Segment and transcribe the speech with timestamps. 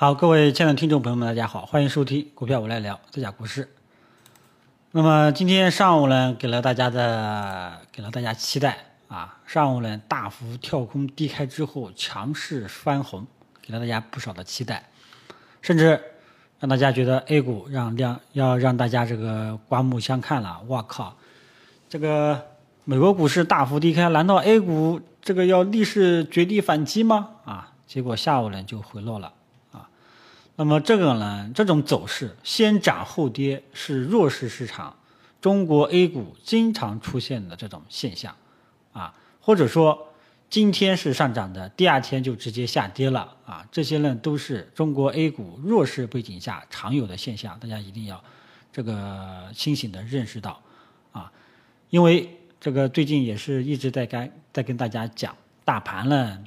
[0.00, 3.68] 好，各位亲爱的听众朋友们，大家好，欢迎收听股票我来聊，这家股市。
[4.92, 8.78] 那么今天上午呢，给了大家的，给了大家期待
[9.08, 13.26] 啊，上午呢大幅跳空低开之后强势翻红，
[13.60, 14.88] 给了大家不少的期待，
[15.60, 16.00] 甚至
[16.58, 20.62] 让大家觉得 A 股让让要让大家这个刮目相看了。
[20.66, 21.14] 我靠，
[21.90, 22.42] 这个
[22.86, 27.28] 美国股市大幅低开，难道 A 股这个要逆势绝地反击吗？
[27.44, 29.34] 啊，结果下午呢就回落了。
[30.60, 34.94] 那么这个呢，这种走势先涨后跌是弱势市场
[35.40, 38.36] 中国 A 股经常出现的这种现象，
[38.92, 40.08] 啊，或者说
[40.50, 48.22] 今天是上涨的，第二天就直接下跌了，啊，这些呢都是中国 A 股弱势背景下常有的现象，大家一定要
[48.70, 50.60] 这个清醒的认识到，
[51.12, 51.32] 啊，
[51.88, 56.38] 因为这个最近也是一直在跟在跟大家讲，大盘呢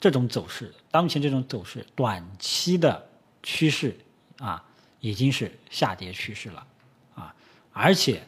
[0.00, 3.06] 这种走势，当前这种走势短期的。
[3.42, 3.96] 趋势
[4.38, 4.62] 啊，
[5.00, 6.66] 已经是下跌趋势了
[7.14, 7.34] 啊，
[7.72, 8.22] 而且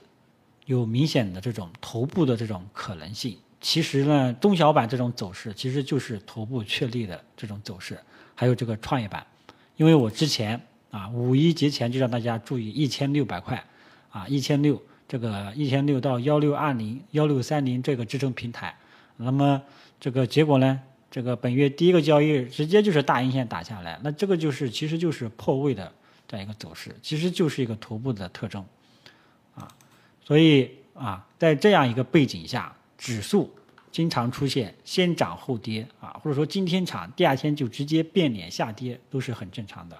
[0.66, 3.36] 有明显的这种头部的这种可能性。
[3.60, 7.98] 其实呢，中小板这种走势其实就是头部确立的这种走势，
[8.34, 9.24] 还有这个创业板。
[9.76, 13.64] 因为我之前啊，五一节前就让大家注意一千六百块
[14.10, 18.76] 啊，一千六这个一千六到幺六二零、幺六三零这个支撑平台，
[19.16, 19.62] 那么
[20.00, 20.80] 这个结果呢？
[21.12, 25.92] 这个本月第一个交易日直接就是大阴线打下来，那这个就是其实就是破位的
[26.26, 28.64] 这样一个走势，其实就是一个头部的特征，
[29.54, 29.68] 啊，
[30.24, 33.54] 所以啊，在这样一个背景下，指数
[33.90, 39.98] 经常出现先涨后跌啊，或者说今天涨，第二天就直接变脸下跌，都是很正常的，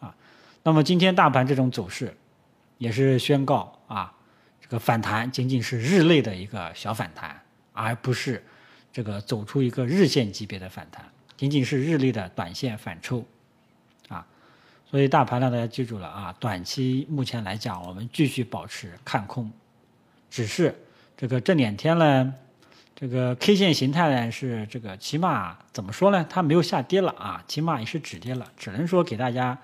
[0.00, 0.12] 啊，
[0.64, 2.12] 那么今天大盘这种走势，
[2.78, 4.12] 也是宣告啊，
[4.60, 7.40] 这个反弹仅仅是日内的一个小反弹，
[7.72, 8.44] 而不是。
[8.96, 11.04] 这个走出一个日线级别的反弹，
[11.36, 13.22] 仅仅是日内的短线反抽，
[14.08, 14.26] 啊，
[14.90, 19.52] 所以大盘呢，大家记住了啊，短期目前来讲，我们继续保持看空，
[20.30, 20.74] 只是
[21.14, 22.32] 这个这两天呢，
[22.94, 26.24] 这个 K 线形态呢是这个起码怎么说呢？
[26.30, 29.58] 它没有下跌了啊，起码也是止跌了，只能说给大家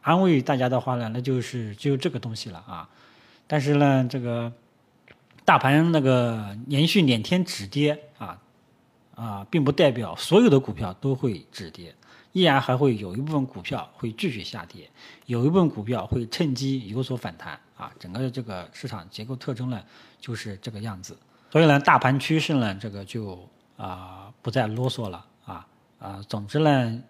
[0.00, 2.88] 安慰大家的话呢，那就是只有这个东西了啊，
[3.46, 4.52] 但是呢，这个
[5.44, 8.41] 大盘那个连续两天止跌啊。
[9.22, 11.94] 啊，并不代表所有的股票都会止跌，
[12.32, 14.90] 依然还会有一部分股票会继续下跌，
[15.26, 17.56] 有一部分股票会趁机有所反弹。
[17.76, 19.80] 啊，整个的这个市场结构特征呢，
[20.20, 21.16] 就是这个样子。
[21.52, 25.24] 所以呢，大盘趋势呢，这个就啊不再啰嗦了。
[25.44, 25.64] 啊
[26.00, 27.02] 啊，总之呢，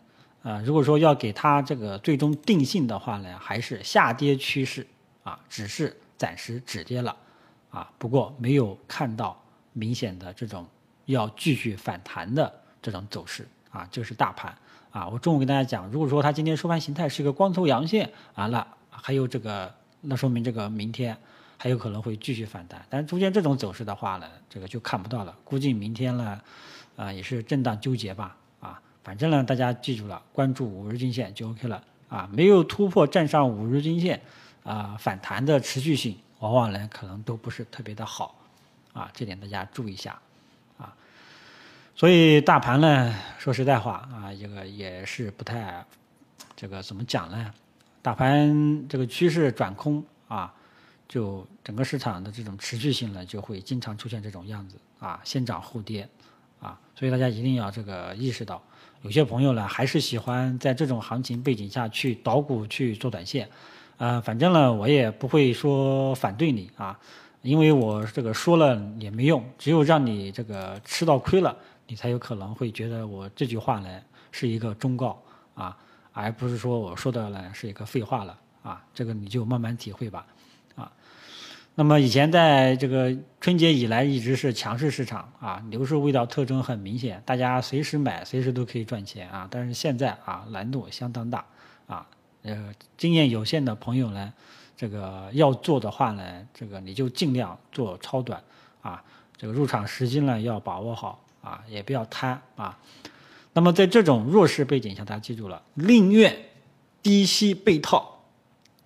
[0.42, 4.86] 啊，如果说要给它这个最终定性的话呢，还是下跌趋势。
[5.22, 7.16] 啊，只是暂时止跌了。
[7.70, 9.42] 啊，不过没有看到
[9.72, 10.66] 明显的这种。
[11.06, 14.54] 要继续反弹的这种走势啊，这是大盘
[14.90, 15.08] 啊。
[15.08, 21.16] 我中午跟大家讲，如果说它今天收盘形态是一个光头阳线啊，那还有这个，那说明这个明天
[21.56, 22.84] 还有可能会继续反弹。
[22.88, 25.36] 但是出现这种走势的话呢，这个就看不到了。
[25.44, 26.40] 估计明天呢，
[26.96, 28.80] 啊也是震荡纠结吧啊。
[29.02, 32.28] 反正呢，大家记住了，关注五日均线就 OK 了啊。
[32.32, 34.20] 没有突破站上五日均线
[34.62, 38.36] 啊，反弹的持续性往往呢可能都不是特别的好
[38.92, 40.20] 啊，这点大家注意一下。
[42.02, 45.86] 所以大盘呢，说实在话啊，这个也是不太，
[46.56, 47.54] 这个怎么讲呢？
[48.02, 50.52] 大盘这个趋势转空啊，
[51.08, 56.08] 就整个市场的这种持续性呢，就会经常出现这种样子啊，先涨后跌
[56.60, 56.76] 啊。
[56.96, 58.60] 所以大家一定要这个意识到，
[59.02, 63.48] 有些朋友呢，还是喜欢在这种行情背景下去捣鼓去做短线，
[63.96, 66.98] 啊，反正呢，我也不会说反对你啊，
[67.42, 71.56] 因为我这个说了也没用，只有让你这个吃到亏了。
[71.86, 74.00] 你才有可能会觉得我这句话呢
[74.30, 75.22] 是一个忠告
[75.54, 75.76] 啊，
[76.12, 78.84] 而不是说我说的呢是一个废话了啊。
[78.94, 80.26] 这个你就慢慢体会吧
[80.74, 80.90] 啊。
[81.74, 89.48] 那么以前在这个春节以来一直是强势市场啊，牛市味道特征很明显，大家随时买随时都可以赚钱啊。
[89.50, 91.44] 但是现在啊难度相当大
[91.86, 92.06] 啊，
[92.42, 94.32] 呃经验有限的朋友呢，
[94.76, 98.42] 这个要做的话呢，这个你就尽量做超短
[98.82, 99.02] 啊，
[99.36, 101.21] 这个入场时机呢要把握好。
[101.42, 102.78] 啊，也不要贪啊。
[103.52, 106.34] 那么在这种弱势背景下，大家记住了，宁愿
[107.02, 108.18] 低吸被套，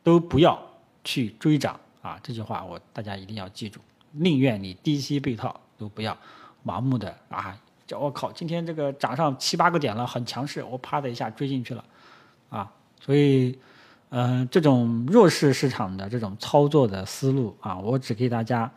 [0.02, 0.60] 都不要
[1.04, 2.18] 去追涨啊。
[2.22, 3.78] 这句话我大家一定要记住，
[4.10, 6.16] 宁愿你低吸被套，都不要
[6.64, 7.56] 盲目的啊。
[7.86, 11.84] 叫我靠，今天这个涨上七八个点了，很强势，我啪的一下追进去了
[12.50, 12.68] 啊。
[13.00, 13.56] 所以，
[14.08, 18.68] 嗯，这种弱势市场的这种操作的思路啊，我只给大家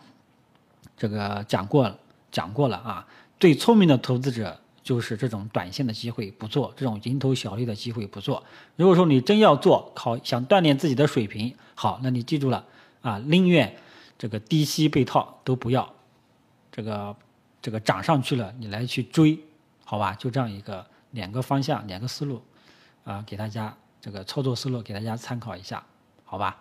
[0.95, 1.97] 这个讲过了，
[2.29, 3.07] 讲过了啊。
[3.39, 8.43] 最聪明的投资者就是这种短线的机会不做，这种蝇头小利的机会不做。
[8.75, 12.65] 如果说你真要做，考想锻炼自己的水平，好，那你记住了
[13.01, 13.73] 啊，宁愿
[14.17, 15.93] 这个低吸被套都不要，
[16.71, 17.15] 这个
[17.61, 19.39] 这个涨上去了你来去追，
[19.85, 20.13] 好吧？
[20.15, 22.41] 就这样一个两个方向两个思路
[23.03, 25.85] 啊，给大家这个操作思路给大家参考一下，
[26.25, 26.57] 好吧？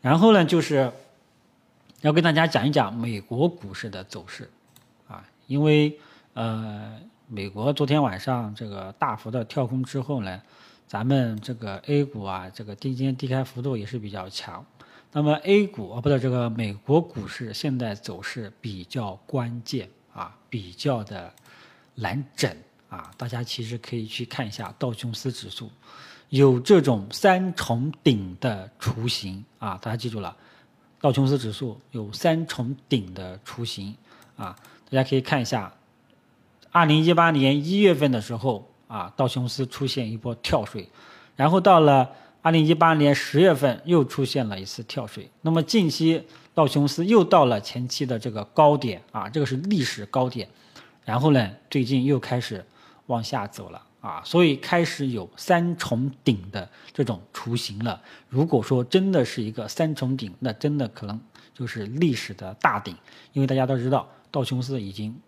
[0.00, 0.92] 然后呢，就是
[2.00, 4.50] 要跟大家讲一讲美国股市的走势，
[5.48, 5.98] 因为。
[6.34, 10.40] 呃，美国昨天晚上这个大幅的跳空之后呢，
[10.86, 14.64] 咱们这个 A 股啊，这个低间低开幅度也是比较强。
[15.10, 21.34] 那么 A 股啊，不对，这个美国股市现在走势比较关键啊，比较的
[21.96, 22.56] 难整
[22.88, 23.10] 啊。
[23.16, 25.68] 大家其实可以去看一下道琼斯指数，
[26.28, 29.76] 有这种三重顶的雏形啊。
[29.82, 30.36] 大家记住了，
[31.00, 33.92] 道琼斯指数有三重顶的雏形
[34.36, 34.56] 啊。
[34.90, 35.72] 大家可以看一下。
[36.70, 40.88] 二零一八年一月份的时候啊，道琼斯出现一波跳水，
[41.34, 42.10] 然后到了
[42.42, 45.30] 二零一八年十月份又出现了一次跳水。
[45.42, 46.22] 那么近期
[46.54, 50.48] 道琼斯又到了前期的这个高点啊，这个是历史高点。
[51.04, 52.64] 然后呢，最近又开始
[53.06, 58.00] 往下走了啊，所以开始有三重顶的这种雏形了。
[58.28, 61.18] 如果说真的是一个三重顶，那真的可能
[61.58, 62.96] 就是历史的大顶，
[63.32, 65.18] 因为大家都知道道琼斯已经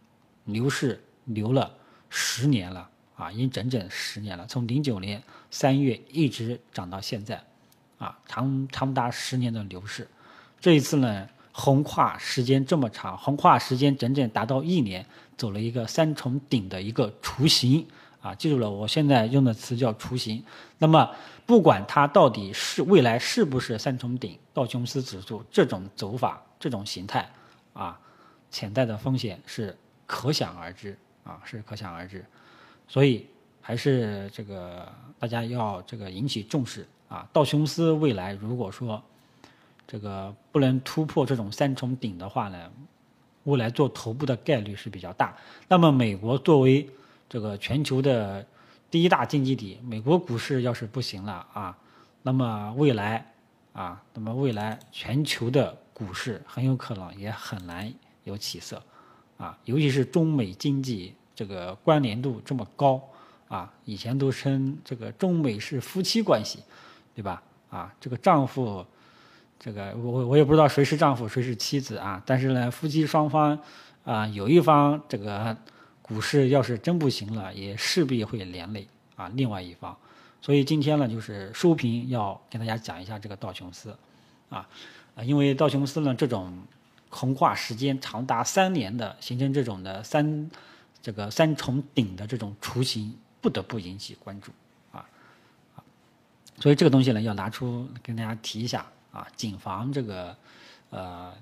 [0.45, 1.03] 牛市。
[1.25, 1.71] 牛了
[2.09, 7.41] 十年了啊，已经整整十年了，从零九年三月一直涨到现在，
[7.99, 10.09] 啊，长长达十年的牛市。
[10.59, 15.07] 这一次呢，横跨时间这么长，横跨时间整整达到一年，
[15.37, 17.87] 走了一个三重顶的一个雏形
[18.21, 20.43] 啊，记住了，我现在用的词叫雏形。
[20.79, 21.11] 那么，
[21.47, 27.31] 不管它到底是未来是不是三重顶，道琼斯指数这种走法、这种形态
[27.73, 27.99] 啊，
[28.51, 29.77] 潜在的风险是
[30.07, 30.97] 可想而知。
[31.23, 32.25] 啊，是可想而知，
[32.89, 33.27] 所以
[33.61, 37.29] 还是这个大家要这个引起重视啊。
[37.31, 39.01] 道琼斯未来如果说
[39.87, 42.71] 这个不能突破这种三重顶的话呢，
[43.45, 45.37] 未来做头部的概率是比较大。
[45.69, 46.89] 那么美国作为
[47.31, 48.45] 这个全球的
[48.91, 51.79] 第一大经济体，美国股市要是不行了啊，
[52.23, 53.33] 那么未来
[53.73, 57.91] 啊，那么未来全球的股市很有可能也很难
[58.25, 58.83] 有起色。
[59.39, 63.01] 啊，尤其是中美经济这个关联度这么高
[63.49, 66.59] 啊，以前都称这个中美是夫妻关系，
[67.15, 67.41] 对吧？
[67.71, 68.85] 啊，这个丈夫，
[69.59, 73.57] 这个我我也不知道谁是丈夫谁是妻子啊，但是呢，夫妻双方
[74.05, 75.57] 啊，有一方这个
[76.11, 78.87] 股市要是真不行了，也势必会连累
[79.17, 79.97] 啊另外一方。
[80.43, 83.97] 所以今天呢，就是收评要跟大家讲一下这个道琼斯，
[84.51, 84.69] 啊，
[85.15, 86.53] 啊，因为道琼斯呢这种。
[87.13, 90.49] 横跨时间长达三年的形成这种的三
[91.03, 94.53] 这个三重顶的这种雏形，不得不引起关注
[94.93, 95.03] 啊
[95.75, 95.83] 啊！
[96.61, 100.37] 所以这个东西呢，要拿出跟大家提一下啊，谨防这个
[100.91, 101.35] 呃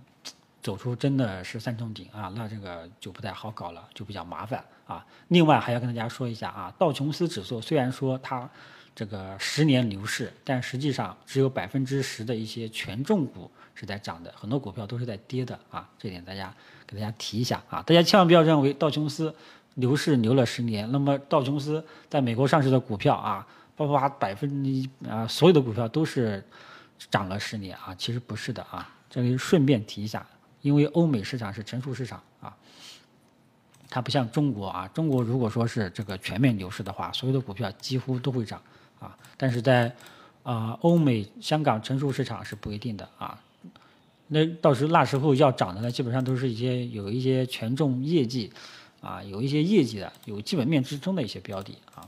[0.62, 5.05] 走出真的是三重顶啊，那这个就不太好搞了，就比较麻烦啊。
[5.28, 8.49] 另外还要跟大家说一下啊，道琼斯指数虽然说它
[8.94, 13.50] 这个十年牛市，但实际上只有百分之十的一些权重股。
[13.81, 16.52] 是在涨的，很多股票都是在跌的啊，这点大家
[16.84, 19.32] 给大家提一下啊，大家千万不要认为道琼斯
[19.75, 23.46] 牛市牛了十年，那么道琼斯在美国上市的股票啊，
[23.76, 26.44] 包括百分之啊所有的股票都是
[27.08, 30.27] 涨了十年啊，其实不是的啊，这里顺便提一下，
[30.69, 32.55] 因为欧美市场是成熟市场啊，
[33.89, 38.60] 它不像中国啊，中国如果说是这个全面牛市的话，所有的股票几乎都会涨
[39.01, 39.91] 啊，但是在
[40.43, 43.41] 啊欧美、香港成熟市场是不一定的啊。
[44.27, 48.53] 那到时候那时候要涨的呢，基本上都是一些有一些权重业绩，
[49.01, 52.06] 啊，有一些业绩的，有基本面支撑的一些标的啊。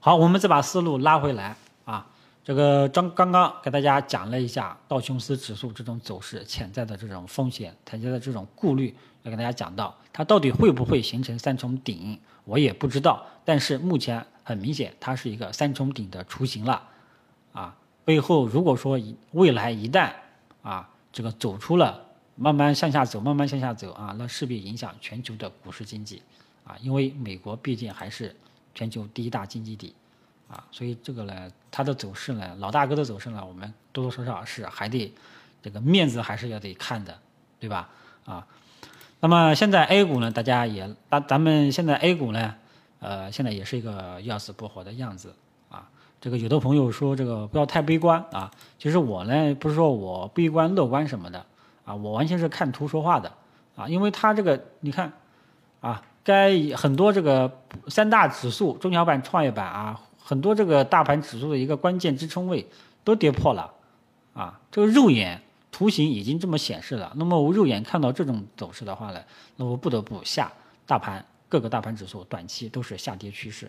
[0.00, 2.10] 好，我们再把思路拉回来啊，
[2.42, 16.82] 这个刚刚刚给大家讲了一下道琼斯指数这种走势潜在的这种风险，潜在的这种顾虑，要跟大家讲到它到底会不会形成三重顶，我也不知道，但是目前很明显它是一个三重顶的雏形了，
[17.52, 18.98] 啊，背后如果说
[19.32, 20.12] 未来一旦
[20.62, 20.88] 啊。
[21.12, 22.06] 这个走出了
[22.36, 26.22] 慢慢向下走，慢慢向下走啊，那势必影响全球的股市经济
[26.62, 28.36] 啊，因为美国毕竟还是
[28.76, 29.92] 全球第一大经济体
[30.50, 35.14] 啊，所以这个呢，它的走势呢，老大哥的走势呢，我们多多少少是还得
[35.62, 37.16] 这个面子还是要得看的，
[37.60, 37.88] 对吧？
[38.24, 38.44] 啊，
[39.20, 42.54] 那么现在 A 股呢，大家也，咱咱们现在 A 股呢，
[42.98, 45.34] 呃，现在也是一个要死不活的样子
[45.68, 45.88] 啊。
[46.20, 51.46] 这个有的朋友说这个不要太悲观啊，其实我呢不是说我悲观乐观什么的
[51.84, 53.32] 啊，我完全是看图说话的
[53.76, 55.12] 啊，因为它这个你看
[55.80, 57.50] 啊，该很多这个
[57.88, 60.00] 三大指数、中小板、创业板啊，
[60.30, 62.64] 很多这个大盘指数的一个关键支撑位
[63.02, 63.74] 都跌破了，
[64.32, 67.12] 啊，这个肉眼图形已经这么显示了。
[67.16, 69.20] 那么我肉眼看到这种走势的话呢，
[69.56, 70.52] 那我不得不下
[70.86, 73.68] 大盘各个大盘指数短期都是下跌趋势，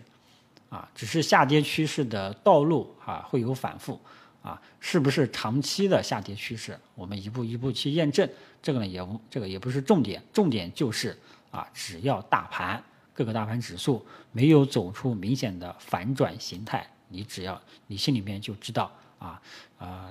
[0.68, 3.98] 啊，只是下跌趋势的道路啊会有反复。
[4.40, 6.78] 啊，是不是长期的下跌趋势？
[6.94, 8.28] 我们一步一步去验证，
[8.62, 11.18] 这个呢也这个也不是重点，重点就是
[11.50, 12.82] 啊，只要大盘
[13.14, 19.40] 各个大盘指数没有走出明显的反转形态，你只要你心里面就知道啊
[19.78, 20.10] 啊，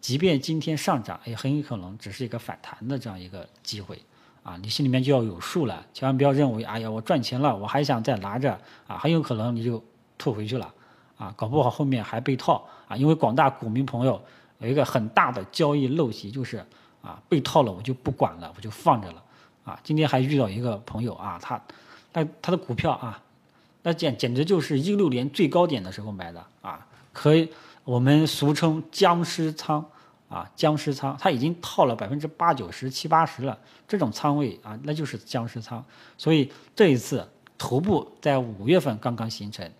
[0.00, 4.02] 即便今天上涨，也很有可能只是一个反弹的这样一个机会
[4.42, 9.82] 啊，你心里面就要有数了，千万不要认为哎呀我赚钱了，我还想再拿着啊，很有可能你就
[10.18, 10.72] 吐回去了。
[11.18, 12.94] 啊，搞不好后面还被套啊！
[12.94, 14.22] 因为广大股民朋友
[14.58, 16.58] 有一个很大的交易陋习，就是
[17.00, 19.24] 啊被套了我就不管了，我就放着了。
[19.64, 21.58] 啊，今天还遇到一个朋友啊，他
[22.16, 23.22] 他他的股票啊，
[23.82, 27.46] 那简简直就是一六年最高点的时候买的啊，可以
[27.84, 29.84] 我们俗称僵尸仓
[30.30, 35.84] 啊，僵尸仓，他已经套了百分之八九十七八十了，这种仓位啊，那就是僵尸仓。
[36.16, 39.70] 所以这一次头部在五月份刚刚形成。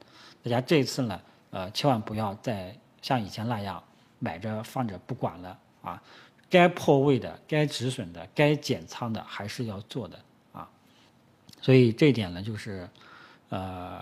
[0.42, 3.82] 大家这一次呢，呃，千万不要再像以前那样
[4.18, 6.02] 买着放着不管了啊！
[6.50, 10.18] 该破位的、该止损的、该减仓的，还是要做的！
[11.66, 12.88] 所以这一点呢，就是
[13.48, 14.00] 呃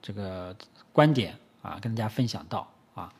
[0.00, 0.54] 这个
[0.92, 3.12] 观点啊，跟大家分享到啊。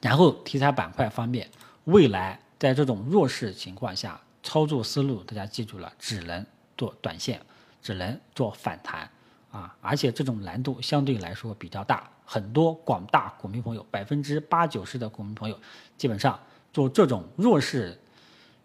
[0.00, 1.50] 然后题材板块方面，
[1.86, 7.42] 未来在这种弱势情况下，操作思路大家记住了，只能做短线，
[7.82, 9.10] 只能做反弹。
[9.50, 15.58] 啊，而且这种难度相对来说比较大，很多广大股民朋友，百分之八九十的股民朋友，
[15.98, 16.38] 基本上
[16.72, 17.98] 做这种弱势，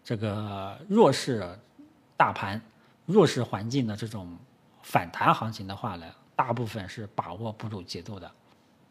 [0.04, 1.58] 这个弱势
[2.16, 2.60] 大盘、
[3.06, 4.36] 弱势环境的这种
[4.82, 6.06] 反弹行情的话呢，
[6.36, 8.30] 大部分是把握不住节奏的，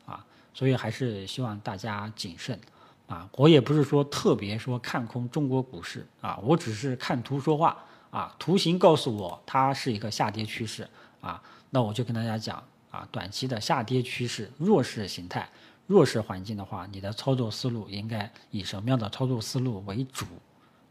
[0.05, 2.59] 啊，所以还是希望大家谨慎，
[3.07, 7.77] 啊，我也不是说特别说看空中国股市，啊，我只是看图说话，
[8.09, 10.87] 啊，图形告诉我它是一个下跌趋势，
[11.21, 11.41] 啊。
[11.73, 15.49] 那我就跟大家讲啊，短期的下跌趋势、弱势形态、
[15.87, 20.25] 弱势环境的话，你的操作思路应该以什么样的操作思路为主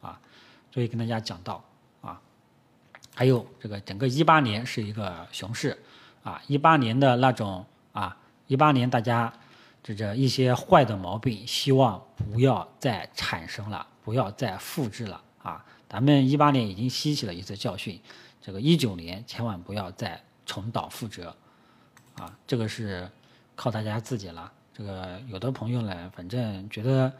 [0.00, 0.18] 啊？
[0.72, 1.62] 所以跟大家讲到，
[3.20, 5.78] 还有这个整个一八年是一个熊市
[6.22, 7.62] 啊，一八年的那种
[7.92, 9.30] 啊，一八年大家
[9.82, 15.62] 这这一些坏的毛病，希望不要再产生了，不要再复制了啊。
[15.86, 18.00] 咱们一八年已经吸取了一次教训，
[18.40, 20.18] 这个一九年千万不要再。
[20.46, 21.36] 重蹈覆辙，
[22.16, 23.06] 啊，这个是
[23.54, 24.50] 靠大家自己了。
[24.72, 27.12] 这个有的朋友呢，反正觉得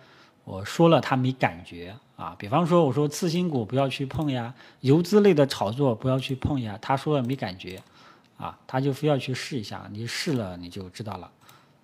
[0.45, 2.35] 我说了他没感觉啊。
[2.39, 7.83] 比方说我说次新股不要去碰呀，游资类的炒作不要去碰呀，他说了没感觉，
[8.37, 9.89] 啊，他就非要去试一下。
[9.91, 11.31] 你试了你就知道了，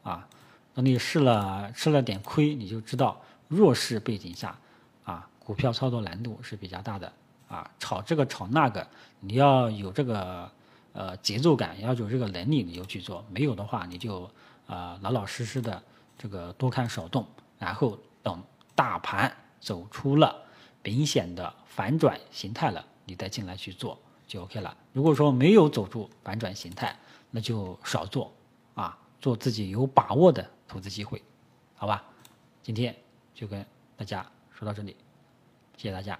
[0.03, 0.27] 啊，
[0.75, 4.59] 等你试了吃了点亏，你就知道弱势背景下，
[5.05, 7.13] 啊，股票操作难度是比较大的，
[7.49, 8.87] 啊，炒这个炒那个，
[9.21, 10.51] 你要有这个。
[10.99, 14.31] 呃，节奏感要有这个能力，你就去做；没有的话，你就
[14.67, 15.83] 呃老老实实的
[16.17, 17.27] 这个多看少动，
[17.59, 18.43] 然后等
[18.75, 20.43] 大盘走出了
[20.83, 24.77] 明显的反转形态了，你再进来去做就 OK 了。
[24.93, 26.99] 如果说没有走出反转形态，
[27.31, 28.33] 那就少做
[28.75, 31.23] 啊，做自己有把握的投资机会，
[31.77, 32.03] 好吧？
[32.65, 32.97] 今天
[33.33, 33.65] 就跟
[33.97, 34.97] 大家说到这里，
[35.77, 36.19] 谢谢大家。